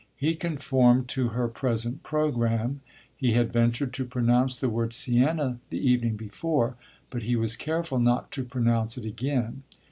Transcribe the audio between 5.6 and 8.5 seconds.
the evening before, but he was careful not to